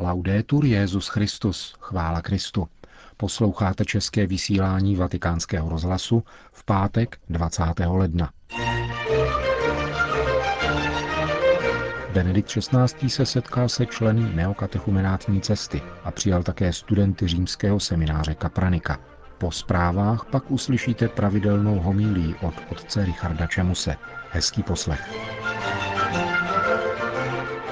Laudetur 0.00 0.64
Jezus 0.64 1.08
Christus, 1.08 1.74
chvála 1.80 2.22
Kristu. 2.22 2.68
Posloucháte 3.16 3.84
české 3.84 4.26
vysílání 4.26 4.96
Vatikánského 4.96 5.68
rozhlasu 5.68 6.22
v 6.52 6.64
pátek 6.64 7.18
20. 7.28 7.62
ledna. 7.86 8.30
Benedikt 12.12 12.48
XVI. 12.48 13.10
se 13.10 13.26
setkal 13.26 13.68
se 13.68 13.86
členy 13.86 14.34
neokatechumenátní 14.34 15.40
cesty 15.40 15.82
a 16.04 16.10
přijal 16.10 16.42
také 16.42 16.72
studenty 16.72 17.28
římského 17.28 17.80
semináře 17.80 18.34
Kapranika. 18.34 18.98
Po 19.38 19.50
zprávách 19.50 20.24
pak 20.24 20.50
uslyšíte 20.50 21.08
pravidelnou 21.08 21.78
homílí 21.78 22.34
od 22.42 22.54
otce 22.70 23.04
Richarda 23.04 23.46
Čemuse. 23.46 23.96
Hezký 24.30 24.62
poslech. 24.62 25.14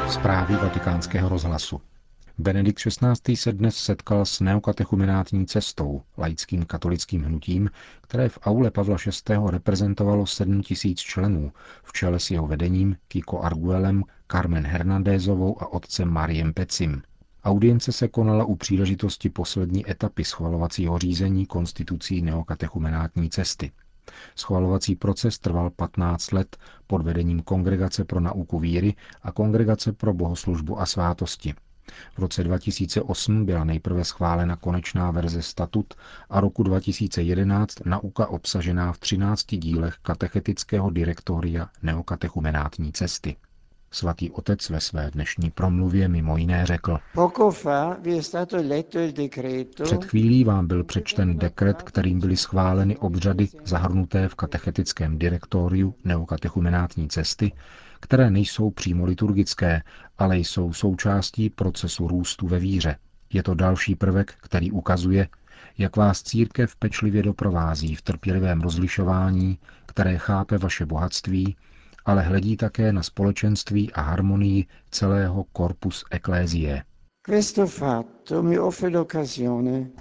Zprávy 0.09 0.55
vatikánského 0.55 1.29
rozhlasu. 1.29 1.81
Benedikt 2.39 2.79
XVI. 2.79 3.37
se 3.37 3.53
dnes 3.53 3.77
setkal 3.77 4.25
s 4.25 4.41
neokatechumenátní 4.41 5.47
cestou, 5.47 6.03
laickým 6.19 6.65
katolickým 6.65 7.23
hnutím, 7.23 7.71
které 8.01 8.29
v 8.29 8.39
aule 8.43 8.71
Pavla 8.71 8.97
VI. 9.07 9.37
reprezentovalo 9.51 10.27
7 10.27 10.63
tisíc 10.63 10.99
členů, 10.99 11.53
v 11.85 11.93
čele 11.93 12.21
s 12.21 12.31
jeho 12.31 12.47
vedením 12.47 12.97
Kiko 13.09 13.41
Arguelem, 13.41 14.03
Carmen 14.33 14.67
Hernandézovou 14.67 15.63
a 15.63 15.73
otcem 15.73 16.09
Mariem 16.09 16.55
Pecim. 16.55 17.03
Audience 17.45 17.93
se 17.93 18.09
konala 18.09 18.45
u 18.45 18.55
příležitosti 18.55 19.31
poslední 19.31 19.91
etapy 19.91 20.25
schvalovacího 20.25 20.99
řízení 20.99 21.47
konstitucí 21.47 22.23
neokatechumenátní 22.23 23.31
cesty. 23.31 23.73
Schvalovací 24.37 24.97
proces 24.97 25.39
trval 25.39 25.71
15 25.71 26.33
let 26.33 26.57
pod 26.87 27.03
vedením 27.03 27.43
Kongregace 27.43 28.05
pro 28.05 28.21
nauku 28.21 28.59
víry 28.59 28.95
a 29.23 29.33
Kongregace 29.33 29.93
pro 29.93 30.15
bohoslužbu 30.15 30.81
a 30.81 30.87
svátosti. 30.87 31.55
V 32.15 32.19
roce 32.19 32.45
2008 32.45 33.45
byla 33.47 33.65
nejprve 33.65 34.05
schválena 34.05 34.57
konečná 34.57 35.11
verze 35.11 35.43
statut 35.43 35.95
a 36.31 36.41
roku 36.41 36.63
2011 36.63 37.75
nauka 37.85 38.27
obsažená 38.27 38.93
v 38.93 38.99
13 38.99 39.47
dílech 39.47 39.97
katechetického 40.03 40.91
direktoria 40.91 41.69
neokatechumenátní 41.83 42.93
cesty. 42.93 43.37
Svatý 43.91 44.31
otec 44.31 44.71
ve 44.71 44.81
své 44.81 45.11
dnešní 45.11 45.51
promluvě 45.51 46.09
mimo 46.09 46.37
jiné 46.37 46.67
řekl, 46.67 46.99
před 49.85 50.05
chvílí 50.05 50.45
vám 50.45 50.67
byl 50.67 50.85
přečten 50.85 51.39
dekret, 51.39 51.83
kterým 51.83 52.21
byly 52.21 52.37
schváleny 52.37 52.97
obřady 52.97 53.49
zahrnuté 53.65 54.29
v 54.29 54.35
katechetickém 54.35 55.19
direktoriu 55.19 55.95
neokatechumenátní 56.05 57.09
cesty, 57.09 57.53
které 58.01 58.31
nejsou 58.31 58.71
přímo 58.71 59.05
liturgické, 59.05 59.83
ale 60.19 60.39
jsou 60.39 60.73
součástí 60.73 61.51
procesu 61.51 62.09
růstu 62.09 62.47
ve 62.47 62.59
víře. 62.59 62.97
Je 63.33 63.43
to 63.43 63.55
další 63.55 63.95
prvek, 63.95 64.35
který 64.41 64.73
ukazuje, 64.73 65.29
jak 65.79 65.97
vás 65.97 66.23
církev 66.23 66.77
pečlivě 66.77 67.23
doprovází 67.23 67.95
v 67.95 68.03
trpělivém 68.03 68.61
rozlišování, 68.61 69.59
které 69.87 70.19
chápe 70.19 70.59
vaše 70.59 70.87
bohatství 70.87 71.57
ale 72.07 72.23
hledí 72.23 72.57
také 72.57 72.93
na 72.93 73.03
společenství 73.03 73.93
a 73.93 74.01
harmonii 74.01 74.67
celého 74.91 75.45
korpus 75.53 76.05
eklézie. 76.11 76.83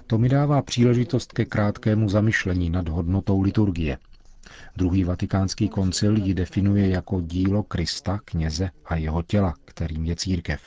To 0.06 0.18
mi 0.18 0.28
dává 0.28 0.62
příležitost 0.62 1.32
ke 1.32 1.44
krátkému 1.44 2.08
zamyšlení 2.08 2.70
nad 2.70 2.88
hodnotou 2.88 3.42
liturgie. 3.42 3.98
Druhý 4.76 5.04
vatikánský 5.04 5.68
koncil 5.68 6.16
ji 6.16 6.34
definuje 6.34 6.88
jako 6.88 7.20
dílo 7.20 7.62
Krista, 7.62 8.20
kněze 8.24 8.70
a 8.84 8.96
jeho 8.96 9.22
těla, 9.22 9.54
kterým 9.64 10.04
je 10.04 10.16
církev. 10.16 10.60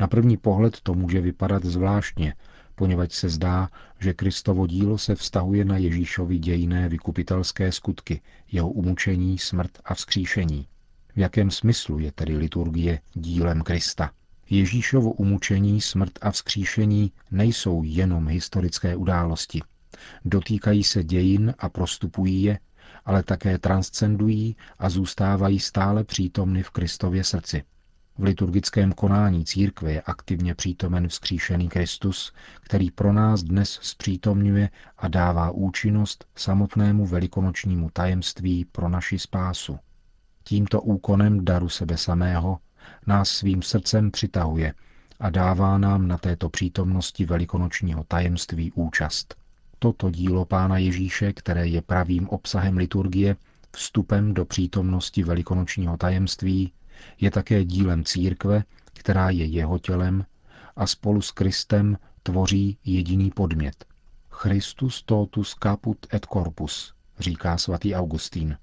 Na 0.00 0.06
první 0.06 0.36
pohled 0.36 0.80
to 0.82 0.94
může 0.94 1.20
vypadat 1.20 1.64
zvláštně, 1.64 2.34
poněvadž 2.74 3.14
se 3.14 3.28
zdá, 3.28 3.68
že 3.98 4.14
Kristovo 4.14 4.66
dílo 4.66 4.98
se 4.98 5.14
vztahuje 5.14 5.64
na 5.64 5.76
Ježíšovi 5.76 6.38
dějné 6.38 6.88
vykupitelské 6.88 7.72
skutky, 7.72 8.20
jeho 8.52 8.70
umučení, 8.70 9.38
smrt 9.38 9.70
a 9.84 9.94
vzkříšení. 9.94 10.66
V 11.16 11.18
jakém 11.18 11.50
smyslu 11.50 11.98
je 11.98 12.12
tedy 12.12 12.36
liturgie 12.36 13.00
dílem 13.14 13.62
Krista? 13.62 14.10
Ježíšovo 14.50 15.12
umučení, 15.12 15.80
smrt 15.80 16.12
a 16.20 16.30
vzkříšení 16.30 17.12
nejsou 17.30 17.82
jenom 17.82 18.28
historické 18.28 18.96
události. 18.96 19.60
Dotýkají 20.24 20.84
se 20.84 21.04
dějin 21.04 21.54
a 21.58 21.68
prostupují 21.68 22.42
je, 22.42 22.58
ale 23.04 23.22
také 23.22 23.58
transcendují 23.58 24.56
a 24.78 24.90
zůstávají 24.90 25.60
stále 25.60 26.04
přítomny 26.04 26.62
v 26.62 26.70
Kristově 26.70 27.24
srdci. 27.24 27.62
V 28.18 28.22
liturgickém 28.22 28.92
konání 28.92 29.44
církve 29.44 29.92
je 29.92 30.00
aktivně 30.00 30.54
přítomen 30.54 31.08
vzkříšený 31.08 31.68
Kristus, 31.68 32.32
který 32.60 32.90
pro 32.90 33.12
nás 33.12 33.42
dnes 33.42 33.78
zpřítomňuje 33.82 34.70
a 34.98 35.08
dává 35.08 35.50
účinnost 35.50 36.24
samotnému 36.36 37.06
velikonočnímu 37.06 37.90
tajemství 37.92 38.64
pro 38.64 38.88
naši 38.88 39.18
spásu. 39.18 39.78
Tímto 40.44 40.80
úkonem 40.80 41.44
daru 41.44 41.68
sebe 41.68 41.96
samého 41.96 42.58
nás 43.06 43.30
svým 43.30 43.62
srdcem 43.62 44.10
přitahuje 44.10 44.74
a 45.20 45.30
dává 45.30 45.78
nám 45.78 46.08
na 46.08 46.18
této 46.18 46.48
přítomnosti 46.48 47.24
velikonočního 47.24 48.04
tajemství 48.04 48.72
účast. 48.72 49.34
Toto 49.78 50.10
dílo 50.10 50.44
Pána 50.44 50.78
Ježíše, 50.78 51.32
které 51.32 51.66
je 51.66 51.82
pravým 51.82 52.28
obsahem 52.28 52.76
liturgie, 52.76 53.36
vstupem 53.72 54.34
do 54.34 54.44
přítomnosti 54.44 55.22
velikonočního 55.22 55.96
tajemství, 55.96 56.72
je 57.20 57.30
také 57.30 57.64
dílem 57.64 58.04
církve, 58.04 58.64
která 58.92 59.30
je 59.30 59.44
jeho 59.44 59.78
tělem 59.78 60.24
a 60.76 60.86
spolu 60.86 61.22
s 61.22 61.30
Kristem 61.30 61.98
tvoří 62.22 62.78
jediný 62.84 63.30
podmět. 63.30 63.84
Christus 64.30 65.02
totus 65.02 65.56
caput 65.62 66.06
et 66.14 66.26
corpus, 66.26 66.94
říká 67.18 67.58
svatý 67.58 67.94
Augustín. 67.94 68.56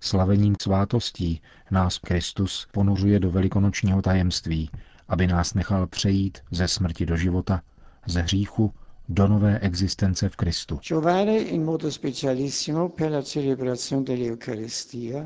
Slavením 0.00 0.56
svátostí 0.62 1.40
nás 1.70 1.98
Kristus 1.98 2.68
ponořuje 2.72 3.20
do 3.20 3.30
velikonočního 3.30 4.02
tajemství, 4.02 4.70
aby 5.08 5.26
nás 5.26 5.54
nechal 5.54 5.86
přejít 5.86 6.38
ze 6.50 6.68
smrti 6.68 7.06
do 7.06 7.16
života, 7.16 7.62
ze 8.06 8.22
hříchu 8.22 8.72
do 9.08 9.28
nové 9.28 9.58
existence 9.58 10.28
v 10.28 10.36
Kristu. 10.36 10.80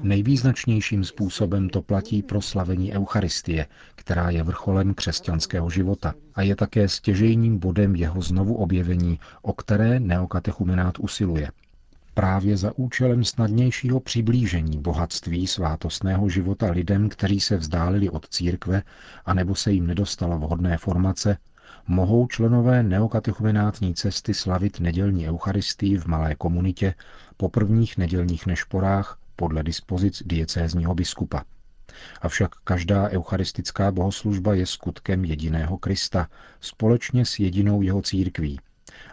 Nejvýznačnějším 0.02 1.04
způsobem 1.04 1.68
to 1.68 1.82
platí 1.82 2.22
pro 2.22 2.42
slavení 2.42 2.92
Eucharistie, 2.92 3.66
která 3.94 4.30
je 4.30 4.42
vrcholem 4.42 4.94
křesťanského 4.94 5.70
života 5.70 6.14
a 6.34 6.42
je 6.42 6.56
také 6.56 6.88
stěžejním 6.88 7.58
bodem 7.58 7.96
jeho 7.96 8.22
znovu 8.22 8.54
objevení, 8.54 9.20
o 9.42 9.52
které 9.52 10.00
neokatechumenát 10.00 10.98
usiluje 10.98 11.50
právě 12.14 12.56
za 12.56 12.72
účelem 12.76 13.24
snadnějšího 13.24 14.00
přiblížení 14.00 14.78
bohatství 14.78 15.46
svátostného 15.46 16.28
života 16.28 16.70
lidem, 16.70 17.08
kteří 17.08 17.40
se 17.40 17.56
vzdálili 17.56 18.10
od 18.10 18.28
církve 18.28 18.82
a 19.24 19.34
nebo 19.34 19.54
se 19.54 19.72
jim 19.72 19.86
nedostala 19.86 20.36
vhodné 20.36 20.78
formace, 20.78 21.36
mohou 21.86 22.26
členové 22.26 22.82
neokatechumenátní 22.82 23.94
cesty 23.94 24.34
slavit 24.34 24.80
nedělní 24.80 25.28
eucharistii 25.28 25.98
v 25.98 26.06
malé 26.06 26.34
komunitě 26.34 26.94
po 27.36 27.48
prvních 27.48 27.98
nedělních 27.98 28.46
nešporách 28.46 29.18
podle 29.36 29.62
dispozic 29.62 30.22
diecézního 30.26 30.94
biskupa. 30.94 31.44
Avšak 32.20 32.50
každá 32.64 33.08
eucharistická 33.08 33.90
bohoslužba 33.90 34.54
je 34.54 34.66
skutkem 34.66 35.24
jediného 35.24 35.78
Krista, 35.78 36.28
společně 36.60 37.24
s 37.24 37.38
jedinou 37.38 37.82
jeho 37.82 38.02
církví. 38.02 38.60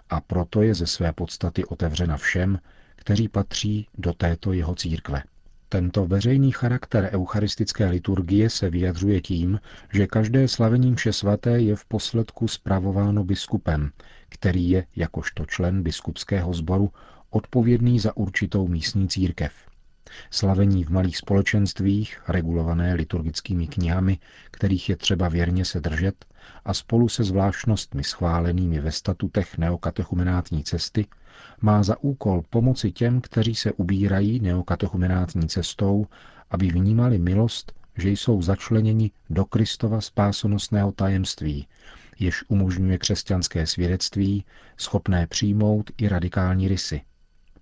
A 0.09 0.21
proto 0.21 0.61
je 0.61 0.75
ze 0.75 0.87
své 0.87 1.13
podstaty 1.13 1.65
otevřena 1.65 2.17
všem, 2.17 2.59
kteří 2.99 3.27
patří 3.27 3.87
do 3.97 4.13
této 4.13 4.53
jeho 4.53 4.75
církve. 4.75 5.23
Tento 5.69 6.05
veřejný 6.05 6.51
charakter 6.51 7.09
eucharistické 7.13 7.89
liturgie 7.89 8.49
se 8.49 8.69
vyjadřuje 8.69 9.21
tím, 9.21 9.59
že 9.93 10.07
každé 10.07 10.47
slavení 10.47 10.91
mše 10.91 11.13
svaté 11.13 11.61
je 11.61 11.75
v 11.75 11.85
posledku 11.85 12.47
spravováno 12.47 13.23
biskupem, 13.23 13.91
který 14.29 14.69
je, 14.69 14.85
jakožto 14.95 15.45
člen 15.45 15.83
biskupského 15.83 16.53
sboru, 16.53 16.91
odpovědný 17.29 17.99
za 17.99 18.17
určitou 18.17 18.67
místní 18.67 19.07
církev. 19.07 19.53
Slavení 20.31 20.83
v 20.83 20.89
malých 20.89 21.17
společenstvích, 21.17 22.21
regulované 22.27 22.93
liturgickými 22.93 23.67
knihami, 23.67 24.19
kterých 24.51 24.89
je 24.89 24.95
třeba 24.95 25.29
věrně 25.29 25.65
se 25.65 25.79
držet, 25.79 26.25
a 26.65 26.73
spolu 26.73 27.09
se 27.09 27.23
zvláštnostmi 27.23 28.03
schválenými 28.03 28.79
ve 28.79 28.91
statutech 28.91 29.57
neokatechumenátní 29.57 30.63
cesty, 30.63 31.07
má 31.61 31.83
za 31.83 32.03
úkol 32.03 32.43
pomoci 32.49 32.91
těm, 32.91 33.21
kteří 33.21 33.55
se 33.55 33.71
ubírají 33.71 34.39
neokatechumenátní 34.39 35.47
cestou, 35.47 36.07
aby 36.51 36.67
vnímali 36.67 37.17
milost, 37.19 37.73
že 37.97 38.09
jsou 38.09 38.41
začleněni 38.41 39.11
do 39.29 39.45
Kristova 39.45 40.01
spásonosného 40.01 40.91
tajemství, 40.91 41.67
jež 42.19 42.43
umožňuje 42.47 42.97
křesťanské 42.97 43.65
svědectví, 43.65 44.45
schopné 44.77 45.27
přijmout 45.27 45.91
i 45.97 46.07
radikální 46.07 46.67
rysy. 46.67 47.01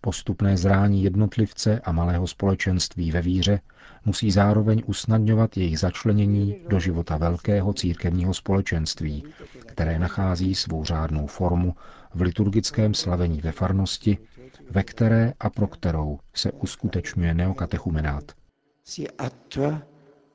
Postupné 0.07 0.57
zrání 0.57 1.03
jednotlivce 1.03 1.79
a 1.79 1.91
malého 1.91 2.27
společenství 2.27 3.11
ve 3.11 3.21
víře 3.21 3.59
musí 4.05 4.31
zároveň 4.31 4.83
usnadňovat 4.85 5.57
jejich 5.57 5.79
začlenění 5.79 6.55
do 6.69 6.79
života 6.79 7.17
velkého 7.17 7.73
církevního 7.73 8.33
společenství, 8.33 9.23
které 9.65 9.99
nachází 9.99 10.55
svou 10.55 10.83
řádnou 10.83 11.27
formu 11.27 11.75
v 12.13 12.21
liturgickém 12.21 12.93
slavení 12.93 13.41
ve 13.41 13.51
farnosti, 13.51 14.17
ve 14.69 14.83
které 14.83 15.33
a 15.39 15.49
pro 15.49 15.67
kterou 15.67 16.19
se 16.33 16.51
uskutečňuje 16.51 17.33
neokatechumenát. 17.33 18.31
Si 18.83 19.07
attua 19.09 19.81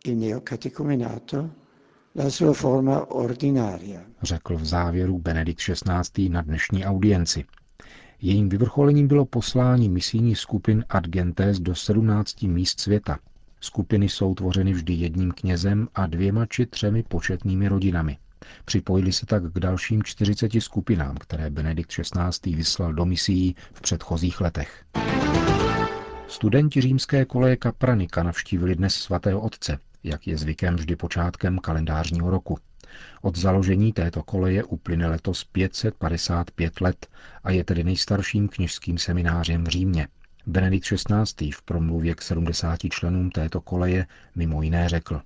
il 0.04 0.16
neocatechumenato 0.16 1.50
la 2.16 2.30
sua 2.30 2.52
forma 2.52 3.10
ordinaria. 3.10 4.00
Řekl 4.22 4.56
v 4.56 4.64
závěru 4.64 5.18
Benedikt 5.18 5.60
XVI. 5.60 6.28
na 6.28 6.42
dnešní 6.42 6.84
audienci. 6.84 7.44
Jejím 8.24 8.48
vyvrcholením 8.48 9.08
bylo 9.08 9.24
poslání 9.24 9.88
misijních 9.88 10.38
skupin 10.38 10.84
Ad 10.88 11.06
Gentes 11.06 11.60
do 11.60 11.74
17 11.74 12.42
míst 12.42 12.80
světa. 12.80 13.18
Skupiny 13.60 14.08
jsou 14.08 14.34
tvořeny 14.34 14.72
vždy 14.72 14.92
jedním 14.92 15.32
knězem 15.32 15.88
a 15.94 16.06
dvěma 16.06 16.46
či 16.46 16.66
třemi 16.66 17.02
početnými 17.02 17.68
rodinami. 17.68 18.18
Připojili 18.64 19.12
se 19.12 19.26
tak 19.26 19.52
k 19.52 19.58
dalším 19.58 20.02
40 20.02 20.52
skupinám, 20.58 21.16
které 21.16 21.50
Benedikt 21.50 21.90
XVI. 21.90 22.56
vyslal 22.56 22.92
do 22.92 23.04
misií 23.04 23.54
v 23.72 23.80
předchozích 23.80 24.40
letech. 24.40 24.84
Studenti 26.28 26.80
římské 26.80 27.24
koleje 27.24 27.56
Kapranika 27.56 28.22
navštívili 28.22 28.74
dnes 28.74 28.94
svatého 28.94 29.40
otce, 29.40 29.78
jak 30.04 30.26
je 30.26 30.38
zvykem 30.38 30.76
vždy 30.76 30.96
počátkem 30.96 31.58
kalendářního 31.58 32.30
roku. 32.30 32.58
Od 33.22 33.38
založení 33.38 33.92
této 33.92 34.22
koleje 34.22 34.64
uplyne 34.64 35.06
letos 35.06 35.44
555 35.44 36.80
let 36.80 37.06
a 37.44 37.50
je 37.50 37.64
tedy 37.64 37.84
nejstarším 37.84 38.48
kněžským 38.48 38.98
seminářem 38.98 39.64
v 39.64 39.68
Římě. 39.68 40.08
Benedikt 40.46 40.86
XVI. 40.86 41.50
v 41.50 41.62
promluvě 41.62 42.14
k 42.14 42.22
70 42.22 42.78
členům 42.90 43.30
této 43.30 43.60
koleje 43.60 44.06
mimo 44.34 44.62
jiné 44.62 44.88
řekl. 44.88 45.20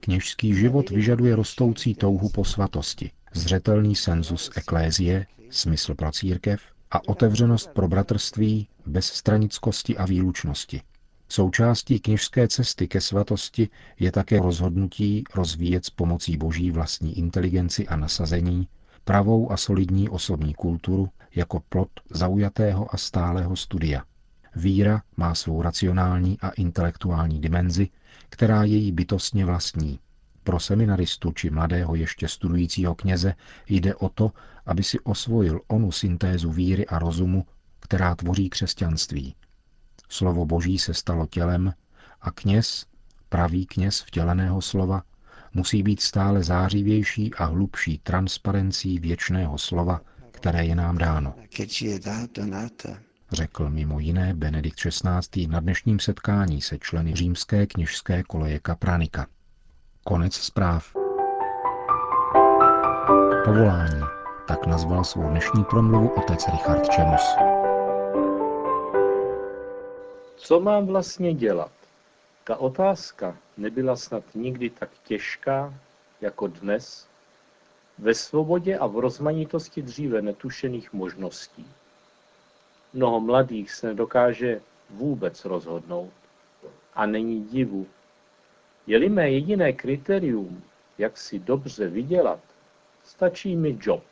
Kněžský 0.00 0.54
život 0.54 0.90
vyžaduje 0.90 1.36
rostoucí 1.36 1.94
touhu 1.94 2.28
po 2.28 2.44
svatosti, 2.44 3.10
zřetelný 3.34 3.96
senzus 3.96 4.50
eklézie, 4.56 5.26
smysl 5.50 5.94
pro 5.94 6.12
církev 6.12 6.60
a 6.90 7.08
otevřenost 7.08 7.70
pro 7.74 7.88
bratrství 7.88 8.68
bez 8.86 9.06
stranickosti 9.06 9.96
a 9.96 10.06
výlučnosti. 10.06 10.82
Součástí 11.30 12.00
kněžské 12.00 12.48
cesty 12.48 12.88
ke 12.88 13.00
svatosti 13.00 13.68
je 13.98 14.12
také 14.12 14.40
rozhodnutí 14.40 15.24
rozvíjet 15.34 15.84
s 15.84 15.90
pomocí 15.90 16.36
boží 16.36 16.70
vlastní 16.70 17.18
inteligenci 17.18 17.88
a 17.88 17.96
nasazení 17.96 18.68
pravou 19.04 19.52
a 19.52 19.56
solidní 19.56 20.08
osobní 20.08 20.54
kulturu 20.54 21.08
jako 21.34 21.60
plot 21.68 21.88
zaujatého 22.10 22.94
a 22.94 22.96
stálého 22.96 23.56
studia. 23.56 24.04
Víra 24.56 25.02
má 25.16 25.34
svou 25.34 25.62
racionální 25.62 26.40
a 26.40 26.48
intelektuální 26.48 27.40
dimenzi, 27.40 27.88
která 28.28 28.64
je 28.64 28.76
jí 28.76 28.92
bytostně 28.92 29.44
vlastní. 29.44 29.98
Pro 30.44 30.60
seminaristu 30.60 31.32
či 31.32 31.50
mladého 31.50 31.94
ještě 31.94 32.28
studujícího 32.28 32.94
kněze 32.94 33.34
jde 33.68 33.94
o 33.94 34.08
to, 34.08 34.32
aby 34.66 34.82
si 34.82 35.00
osvojil 35.00 35.60
onu 35.68 35.92
syntézu 35.92 36.50
víry 36.50 36.86
a 36.86 36.98
rozumu, 36.98 37.46
která 37.80 38.14
tvoří 38.14 38.50
křesťanství– 38.50 39.34
Slovo 40.08 40.46
Boží 40.46 40.78
se 40.78 40.94
stalo 40.94 41.26
tělem 41.26 41.74
a 42.20 42.30
kněz, 42.30 42.86
pravý 43.28 43.66
kněz 43.66 44.00
vtěleného 44.00 44.60
slova, 44.60 45.02
musí 45.54 45.82
být 45.82 46.00
stále 46.00 46.42
zářivější 46.42 47.34
a 47.34 47.44
hlubší 47.44 47.98
transparencí 47.98 48.98
věčného 48.98 49.58
slova, 49.58 50.00
které 50.30 50.64
je 50.64 50.74
nám 50.74 50.98
dáno. 50.98 51.34
Řekl 53.32 53.70
mimo 53.70 54.00
jiné 54.00 54.34
Benedikt 54.34 54.78
XVI. 54.78 55.46
na 55.46 55.60
dnešním 55.60 56.00
setkání 56.00 56.62
se 56.62 56.78
členy 56.78 57.14
římské 57.14 57.66
kněžské 57.66 58.22
koleje 58.22 58.58
Kapranika. 58.58 59.26
Konec 60.04 60.34
zpráv. 60.34 60.92
Povolání. 63.44 64.00
Tak 64.48 64.66
nazval 64.66 65.04
svou 65.04 65.30
dnešní 65.30 65.64
promluvu 65.64 66.08
otec 66.08 66.46
Richard 66.52 66.88
Čemus. 66.88 67.57
Co 70.38 70.60
mám 70.60 70.86
vlastně 70.86 71.34
dělat? 71.34 71.72
Ta 72.44 72.56
otázka 72.56 73.36
nebyla 73.56 73.96
snad 73.96 74.24
nikdy 74.34 74.70
tak 74.70 74.90
těžká 75.04 75.74
jako 76.20 76.46
dnes, 76.46 77.08
ve 77.98 78.14
svobodě 78.14 78.78
a 78.78 78.86
v 78.86 78.98
rozmanitosti 78.98 79.82
dříve 79.82 80.22
netušených 80.22 80.92
možností. 80.92 81.66
Mnoho 82.92 83.20
mladých 83.20 83.72
se 83.72 83.86
nedokáže 83.86 84.60
vůbec 84.90 85.44
rozhodnout. 85.44 86.12
A 86.94 87.06
není 87.06 87.44
divu. 87.44 87.86
Je-li 88.86 89.08
mé 89.08 89.30
jediné 89.30 89.72
kritérium, 89.72 90.62
jak 90.98 91.16
si 91.16 91.38
dobře 91.38 91.88
vydělat, 91.88 92.40
stačí 93.04 93.56
mi 93.56 93.78
job. 93.80 94.02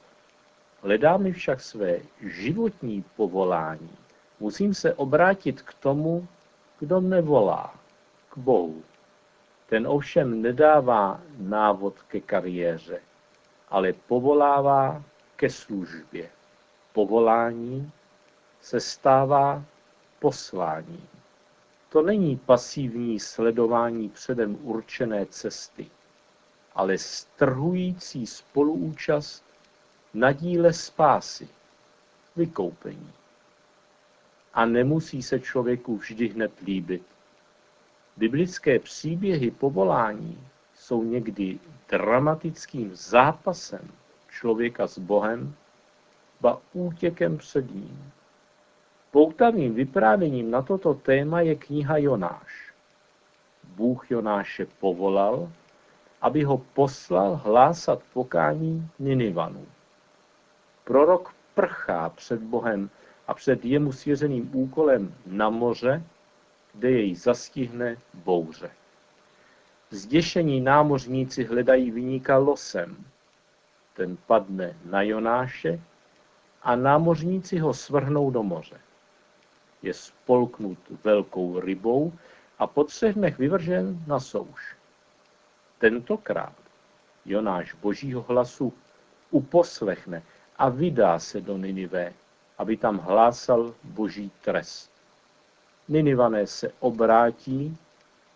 Hledá 0.83 1.17
mi 1.17 1.33
však 1.33 1.61
své 1.61 2.01
životní 2.21 3.05
povolání 3.17 4.06
Musím 4.41 4.75
se 4.75 4.95
obrátit 4.95 5.63
k 5.63 5.75
tomu, 5.75 6.29
kdo 6.79 7.01
mne 7.01 7.23
volá, 7.23 7.75
k 8.31 8.39
Bohu. 8.39 8.83
Ten 9.69 9.87
ovšem 9.87 10.43
nedává 10.43 11.21
návod 11.39 12.03
ke 12.03 12.21
kariéře, 12.21 13.01
ale 13.69 13.93
povolává 13.93 15.03
ke 15.37 15.51
službě. 15.51 16.29
Povolání 16.93 17.93
se 18.61 18.81
stává 18.81 19.65
posláním. 20.19 21.09
To 21.89 22.03
není 22.03 22.37
pasivní 22.37 23.21
sledování 23.21 24.09
předem 24.09 24.59
určené 24.63 25.27
cesty, 25.27 25.87
ale 26.75 26.99
strhující 26.99 28.27
spoluúčast 28.27 29.45
na 30.15 30.33
díle 30.33 30.73
spásy, 30.73 31.49
vykoupení 32.37 33.13
a 34.57 34.65
nemusí 34.65 35.23
se 35.23 35.41
člověku 35.41 35.97
vždy 35.97 36.29
hned 36.29 36.53
líbit. 36.61 37.03
Biblické 38.17 38.79
příběhy 38.79 39.51
povolání 39.51 40.49
jsou 40.75 41.05
někdy 41.05 41.59
dramatickým 41.89 42.91
zápasem 42.95 43.89
člověka 44.29 44.87
s 44.87 44.99
Bohem, 44.99 45.55
ba 46.41 46.61
útěkem 46.73 47.39
před 47.39 47.75
ním. 47.75 48.13
Poutavým 49.11 49.75
vyprávěním 49.75 50.51
na 50.51 50.63
toto 50.63 50.95
téma 50.95 51.41
je 51.41 51.55
kniha 51.55 51.97
Jonáš. 51.97 52.73
Bůh 53.65 54.11
Jonáše 54.11 54.67
povolal, 54.81 55.53
aby 56.23 56.45
ho 56.45 56.59
poslal 56.59 57.41
hlásat 57.45 58.03
pokání 58.13 58.89
Ninivanů. 58.99 59.67
Prorok 60.85 61.35
prchá 61.55 62.09
před 62.09 62.41
Bohem 62.41 62.91
a 63.27 63.35
před 63.35 63.65
jemu 63.65 63.93
svěřeným 63.93 64.51
úkolem 64.53 65.15
na 65.27 65.51
moře, 65.51 66.03
kde 66.75 66.91
jej 66.91 67.15
zastihne 67.15 67.97
bouře. 68.15 68.71
Zděšení 69.91 70.61
námořníci 70.61 71.45
hledají 71.45 71.91
vyníka 71.91 72.39
losem. 72.39 73.05
Ten 73.95 74.17
padne 74.27 74.77
na 74.85 75.03
Jonáše 75.03 75.81
a 76.63 76.77
námořníci 76.77 77.59
ho 77.59 77.75
svrhnou 77.75 78.31
do 78.31 78.43
moře. 78.43 78.81
Je 79.83 79.95
spolknut 79.95 80.79
velkou 81.05 81.61
rybou 81.61 82.13
a 82.59 82.67
po 82.67 82.85
třech 82.85 83.15
dnech 83.15 83.39
vyvržen 83.39 84.05
na 84.07 84.21
souš. 84.21 84.77
Tentokrát 85.79 86.55
Jonáš 87.25 87.75
božího 87.75 88.23
hlasu 88.23 88.73
uposlechne 89.31 90.23
a 90.57 90.69
vydá 90.69 91.19
se 91.19 91.41
do 91.41 91.57
Ninive, 91.57 92.13
aby 92.59 92.77
tam 92.77 92.99
hlásal 92.99 93.75
boží 93.85 94.31
trest. 94.41 94.91
Ninivané 95.89 96.47
se 96.47 96.73
obrátí 96.81 97.79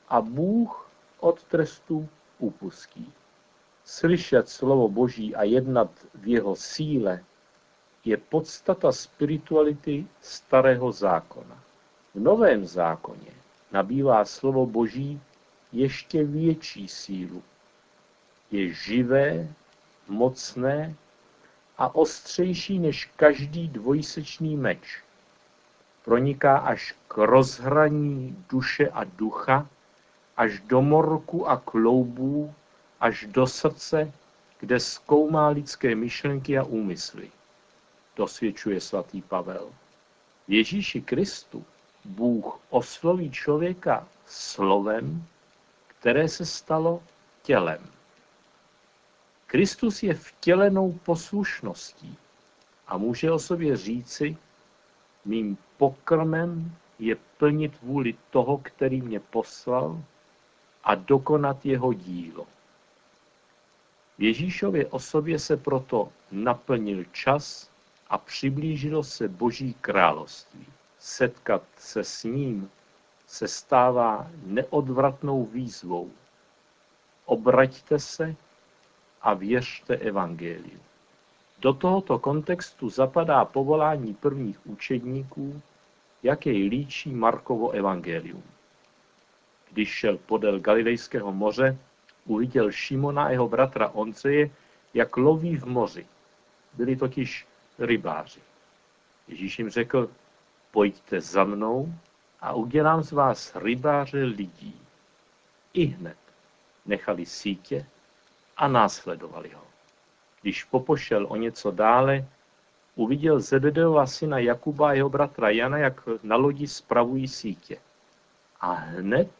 a 0.08 0.20
Bůh 0.20 0.90
od 1.20 1.44
trestu 1.44 2.08
upustí. 2.38 3.12
Slyšet 3.84 4.48
slovo 4.48 4.88
Boží 4.88 5.34
a 5.34 5.42
jednat 5.42 5.90
v 6.14 6.28
jeho 6.28 6.56
síle 6.56 7.24
je 8.04 8.16
podstata 8.16 8.92
spirituality 8.92 10.06
starého 10.20 10.92
zákona. 10.92 11.62
V 12.14 12.20
novém 12.20 12.66
zákoně 12.66 13.32
nabývá 13.72 14.24
slovo 14.24 14.66
Boží 14.66 15.20
ještě 15.72 16.24
větší 16.24 16.88
sílu. 16.88 17.42
Je 18.50 18.72
živé, 18.72 19.48
mocné 20.08 20.94
a 21.80 21.94
ostřejší 21.94 22.78
než 22.78 23.10
každý 23.16 23.68
dvojsečný 23.68 24.56
meč. 24.56 25.02
Proniká 26.04 26.58
až 26.58 26.94
k 27.08 27.16
rozhraní 27.16 28.44
duše 28.50 28.88
a 28.88 29.04
ducha, 29.04 29.68
až 30.36 30.60
do 30.60 30.82
morku 30.82 31.48
a 31.48 31.56
kloubů, 31.56 32.54
až 33.00 33.26
do 33.26 33.46
srdce, 33.46 34.12
kde 34.60 34.80
zkoumá 34.80 35.48
lidské 35.48 35.94
myšlenky 35.94 36.58
a 36.58 36.62
úmysly. 36.62 37.30
dosvědčuje 38.16 38.80
svatý 38.80 39.22
Pavel. 39.22 39.68
V 40.48 40.52
Ježíši 40.52 41.00
Kristu 41.00 41.64
Bůh 42.04 42.60
osloví 42.70 43.30
člověka 43.30 44.08
slovem, 44.26 45.24
které 45.86 46.28
se 46.28 46.46
stalo 46.46 47.02
tělem. 47.42 47.99
Kristus 49.50 50.02
je 50.02 50.14
vtělenou 50.14 50.92
poslušností 50.92 52.16
a 52.86 52.98
může 52.98 53.32
o 53.32 53.38
sobě 53.38 53.76
říci, 53.76 54.36
mým 55.24 55.58
pokrmem 55.76 56.76
je 56.98 57.16
plnit 57.38 57.82
vůli 57.82 58.14
toho, 58.30 58.58
který 58.58 59.02
mě 59.02 59.20
poslal 59.20 60.02
a 60.84 60.94
dokonat 60.94 61.66
jeho 61.66 61.92
dílo. 61.92 62.46
V 64.18 64.22
Ježíšově 64.22 64.86
osobě 64.86 65.38
se 65.38 65.56
proto 65.56 66.08
naplnil 66.32 67.04
čas 67.12 67.70
a 68.08 68.18
přiblížilo 68.18 69.04
se 69.04 69.28
Boží 69.28 69.74
království. 69.74 70.66
Setkat 70.98 71.62
se 71.78 72.04
s 72.04 72.24
ním 72.24 72.70
se 73.26 73.48
stává 73.48 74.30
neodvratnou 74.46 75.44
výzvou. 75.46 76.10
Obraťte 77.24 77.98
se 77.98 78.36
a 79.22 79.34
věřte 79.34 79.96
evangeliu. 79.96 80.80
Do 81.58 81.72
tohoto 81.72 82.18
kontextu 82.18 82.90
zapadá 82.90 83.44
povolání 83.44 84.14
prvních 84.14 84.66
učedníků, 84.66 85.62
jak 86.22 86.46
jej 86.46 86.68
líčí 86.68 87.10
Markovo 87.10 87.70
evangelium. 87.70 88.42
Když 89.72 89.88
šel 89.88 90.16
podél 90.16 90.60
Galilejského 90.60 91.32
moře, 91.32 91.78
uviděl 92.24 92.72
Šimona 92.72 93.24
a 93.24 93.30
jeho 93.30 93.48
bratra 93.48 93.88
Ondřeje, 93.88 94.50
jak 94.94 95.16
loví 95.16 95.56
v 95.56 95.64
moři. 95.64 96.06
Byli 96.74 96.96
totiž 96.96 97.46
rybáři. 97.78 98.40
Ježíš 99.28 99.58
jim 99.58 99.70
řekl, 99.70 100.10
pojďte 100.70 101.20
za 101.20 101.44
mnou 101.44 101.94
a 102.40 102.52
udělám 102.52 103.02
z 103.02 103.12
vás 103.12 103.56
rybáře 103.56 104.24
lidí. 104.24 104.80
I 105.72 105.84
hned 105.84 106.16
nechali 106.86 107.26
sítě 107.26 107.86
a 108.60 108.68
následovali 108.68 109.50
ho. 109.50 109.62
Když 110.42 110.64
popošel 110.64 111.26
o 111.28 111.36
něco 111.36 111.70
dále, 111.70 112.28
uviděl 112.94 113.40
Zebedeova 113.40 114.06
syna 114.06 114.38
Jakuba 114.38 114.88
a 114.88 114.92
jeho 114.92 115.08
bratra 115.08 115.50
Jana, 115.50 115.78
jak 115.78 116.08
na 116.22 116.36
lodi 116.36 116.68
spravují 116.68 117.28
sítě. 117.28 117.80
A 118.60 118.72
hned 118.72 119.30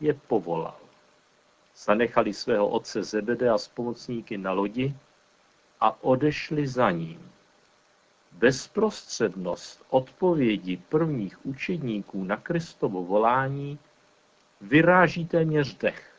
je 0.00 0.14
povolal. 0.14 0.76
Zanechali 1.76 2.34
svého 2.34 2.68
otce 2.68 3.02
Zebede 3.02 3.50
a 3.50 3.58
spomocníky 3.58 4.38
na 4.38 4.52
lodi 4.52 4.94
a 5.80 6.02
odešli 6.04 6.66
za 6.66 6.90
ním. 6.90 7.32
Bezprostřednost 8.32 9.84
odpovědi 9.90 10.76
prvních 10.76 11.46
učedníků 11.46 12.24
na 12.24 12.36
Kristovo 12.36 13.04
volání 13.04 13.78
vyráží 14.60 15.26
téměř 15.26 15.76
dech. 15.76 16.15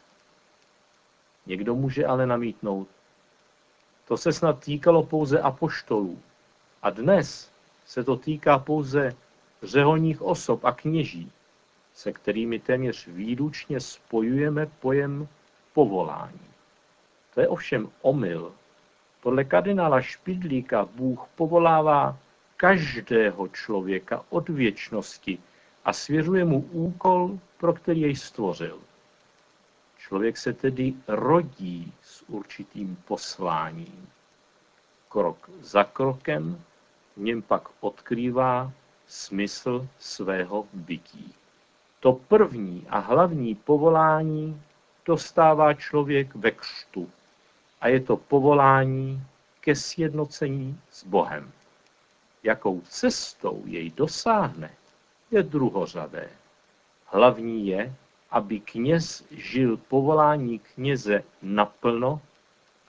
Někdo 1.47 1.75
může 1.75 2.05
ale 2.05 2.27
namítnout, 2.27 2.87
to 4.07 4.17
se 4.17 4.33
snad 4.33 4.59
týkalo 4.59 5.03
pouze 5.03 5.39
apoštolů. 5.39 6.19
A 6.81 6.89
dnes 6.89 7.51
se 7.85 8.03
to 8.03 8.15
týká 8.15 8.59
pouze 8.59 9.15
řeholních 9.63 10.21
osob 10.21 10.65
a 10.65 10.71
kněží, 10.71 11.31
se 11.93 12.13
kterými 12.13 12.59
téměř 12.59 13.07
výlučně 13.07 13.79
spojujeme 13.79 14.65
pojem 14.65 15.27
povolání. 15.73 16.47
To 17.33 17.41
je 17.41 17.47
ovšem 17.47 17.89
omyl. 18.01 18.51
Podle 19.21 19.43
kardinála 19.43 20.01
Špidlíka 20.01 20.85
Bůh 20.85 21.27
povolává 21.35 22.17
každého 22.57 23.47
člověka 23.47 24.25
od 24.29 24.49
věčnosti 24.49 25.39
a 25.85 25.93
svěřuje 25.93 26.45
mu 26.45 26.59
úkol, 26.71 27.39
pro 27.57 27.73
který 27.73 28.01
jej 28.01 28.15
stvořil. 28.15 28.79
Člověk 30.07 30.37
se 30.37 30.53
tedy 30.53 30.93
rodí 31.07 31.93
s 32.01 32.23
určitým 32.29 32.95
posláním. 33.07 34.07
Krok 35.09 35.49
za 35.61 35.83
krokem 35.83 36.63
v 37.17 37.19
něm 37.19 37.41
pak 37.41 37.69
odkrývá 37.79 38.71
smysl 39.07 39.87
svého 39.99 40.67
bytí. 40.73 41.33
To 41.99 42.13
první 42.13 42.85
a 42.89 42.99
hlavní 42.99 43.55
povolání 43.55 44.61
dostává 45.05 45.73
člověk 45.73 46.35
ve 46.35 46.51
křtu 46.51 47.09
a 47.81 47.87
je 47.87 47.99
to 47.99 48.17
povolání 48.17 49.23
ke 49.61 49.75
sjednocení 49.75 50.79
s 50.91 51.03
Bohem. 51.03 51.51
Jakou 52.43 52.81
cestou 52.81 53.63
jej 53.65 53.89
dosáhne, 53.89 54.71
je 55.31 55.43
druhořadé. 55.43 56.29
Hlavní 57.05 57.67
je, 57.67 57.95
aby 58.29 58.59
kněz 58.59 59.23
žil 59.31 59.77
povolání 59.77 60.59
kněze 60.59 61.23
naplno 61.41 62.21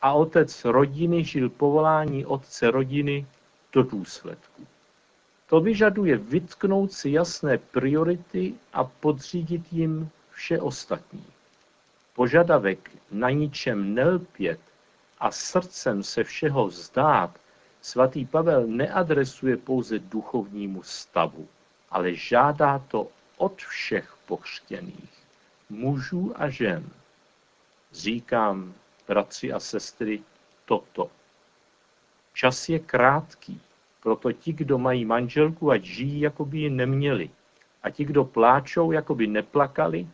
a 0.02 0.12
otec 0.12 0.64
rodiny 0.64 1.24
žil 1.24 1.48
povolání 1.50 2.26
otce 2.26 2.70
rodiny 2.70 3.26
do 3.72 3.82
důsledku. 3.82 4.66
To 5.46 5.60
vyžaduje 5.60 6.16
vytknout 6.16 6.92
si 6.92 7.10
jasné 7.10 7.58
priority 7.58 8.54
a 8.72 8.84
podřídit 8.84 9.72
jim 9.72 10.10
vše 10.30 10.60
ostatní. 10.60 11.24
Požadavek 12.14 12.90
na 13.10 13.30
ničem 13.30 13.94
nelpět 13.94 14.60
a 15.18 15.30
srdcem 15.30 16.02
se 16.02 16.24
všeho 16.24 16.66
vzdát 16.66 17.30
svatý 17.82 18.24
Pavel 18.24 18.66
neadresuje 18.66 19.56
pouze 19.56 19.98
duchovnímu 19.98 20.82
stavu, 20.82 21.48
ale 21.90 22.14
žádá 22.14 22.78
to 22.78 23.08
od 23.36 23.56
všech 23.56 24.16
pochřtěných 24.26 25.17
mužů 25.70 26.32
a 26.36 26.50
žen. 26.50 26.84
Říkám, 27.92 28.74
bratři 29.08 29.52
a 29.52 29.60
sestry, 29.60 30.22
toto. 30.64 31.10
Čas 32.34 32.68
je 32.68 32.78
krátký, 32.78 33.60
proto 34.02 34.32
ti, 34.32 34.52
kdo 34.52 34.78
mají 34.78 35.04
manželku, 35.04 35.70
ať 35.70 35.84
žijí, 35.84 36.20
jako 36.20 36.44
by 36.44 36.58
ji 36.58 36.70
neměli. 36.70 37.30
A 37.82 37.90
ti, 37.90 38.04
kdo 38.04 38.24
pláčou, 38.24 38.92
jako 38.92 39.14
by 39.14 39.26
neplakali. 39.26 40.08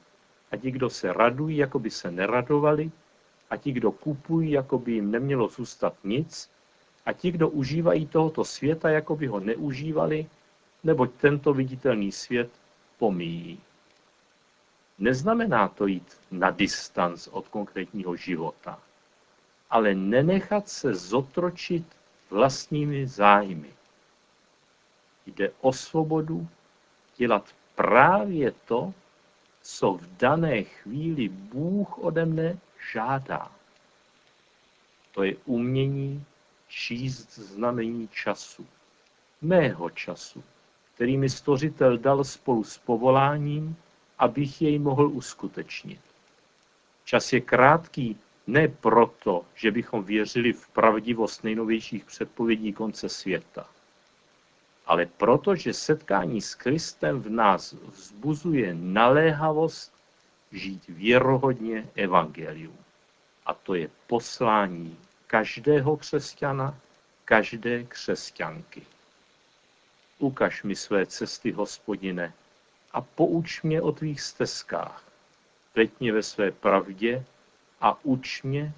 A 0.51 0.57
ti, 0.57 0.71
kdo 0.71 0.91
se 0.91 1.13
radují, 1.13 1.57
jako 1.57 1.79
by 1.79 1.91
se 1.91 2.11
neradovali. 2.11 2.91
A 3.51 3.57
ti, 3.57 3.73
kdo 3.73 3.93
kupují, 3.93 4.51
jako 4.51 4.79
by 4.79 4.93
jim 4.93 5.11
nemělo 5.11 5.49
zůstat 5.49 5.95
nic. 6.05 6.51
A 7.07 7.13
ti, 7.13 7.31
kdo 7.31 7.49
užívají 7.49 8.07
tohoto 8.07 8.45
světa, 8.45 8.89
jako 8.89 9.17
by 9.17 9.27
ho 9.27 9.41
neužívali, 9.41 10.27
neboť 10.85 11.11
tento 11.21 11.55
viditelný 11.55 12.13
svět 12.13 12.51
pomíjí. 12.99 13.61
Neznamená 14.99 15.69
to 15.69 15.87
jít 15.87 16.19
na 16.31 16.51
distanc 16.51 17.29
od 17.29 17.49
konkrétního 17.49 18.17
života, 18.17 18.81
ale 19.71 19.95
nenechat 19.95 20.69
se 20.69 20.95
zotročit 20.95 21.85
vlastními 22.31 23.07
zájmy. 23.07 23.71
Jde 25.27 25.53
o 25.61 25.73
svobodu 25.73 26.49
dělat 27.17 27.55
právě 27.75 28.53
to, 28.53 28.95
co 29.63 29.93
v 29.93 30.17
dané 30.17 30.63
chvíli 30.63 31.29
Bůh 31.29 31.99
ode 31.99 32.25
mne 32.25 32.59
žádá. 32.93 33.53
To 35.13 35.23
je 35.23 35.37
umění 35.45 36.25
číst 36.69 37.39
znamení 37.39 38.09
času, 38.09 38.67
mého 39.43 39.91
času, 39.91 40.45
který 40.95 41.17
mi 41.17 41.29
stvořitel 41.29 41.99
dal 41.99 42.25
spolu 42.25 42.65
s 42.65 42.79
povoláním 42.79 43.77
abych 44.19 44.63
jej 44.63 44.79
mohl 44.79 45.07
uskutečnit. 45.07 46.01
Čas 47.05 47.33
je 47.33 47.41
krátký 47.41 48.19
ne 48.47 48.69
proto, 48.69 49.45
že 49.55 49.71
bychom 49.71 50.05
věřili 50.05 50.53
v 50.53 50.69
pravdivost 50.69 51.45
nejnovějších 51.45 52.05
předpovědí 52.05 52.73
konce 52.73 53.09
světa, 53.09 53.69
ale 54.87 55.07
proto, 55.07 55.57
že 55.57 55.73
setkání 55.73 56.41
s 56.41 56.55
Kristem 56.55 57.21
v 57.21 57.31
nás 57.31 57.73
vzbuzuje 57.73 58.75
naléhavost 58.75 59.93
žít 60.53 60.83
věrohodně 60.89 61.89
evangelium. 61.95 62.79
A 63.47 63.55
to 63.55 63.75
je 63.75 63.91
poslání 64.07 64.99
každého 65.27 65.97
křesťana, 65.97 66.79
každé 67.25 67.85
křesťanky. 67.85 68.83
Ukaž 70.19 70.63
mi 70.63 70.77
své 70.77 71.07
cesty, 71.07 71.53
hospodine, 71.53 72.33
a 72.95 73.01
pouč 73.01 73.63
mě 73.63 73.83
o 73.83 73.93
tvých 73.93 74.21
stezkách. 74.21 75.05
Veď 75.75 75.91
mě 76.01 76.13
ve 76.13 76.23
své 76.23 76.51
pravdě 76.51 77.25
a 77.81 78.05
uč 78.05 78.43
mě, 78.43 78.73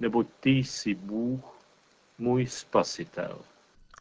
neboť 0.00 0.26
ty 0.40 0.50
jsi 0.50 0.94
Bůh, 0.94 1.44
můj 2.18 2.46
spasitel. 2.46 3.38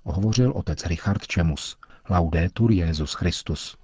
Hovořil 0.03 0.51
otec 0.55 0.85
Richard 0.85 1.27
Čemus. 1.27 1.77
Laudetur 2.09 2.71
Jezus 2.71 3.13
Christus. 3.13 3.77